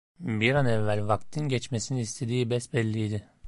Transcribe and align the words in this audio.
Bir 0.19 0.55
an 0.55 0.65
evvel 0.65 1.07
vaktin 1.07 1.47
geçmesini 1.49 2.01
istediği 2.01 2.49
besbelliydi. 2.49 3.27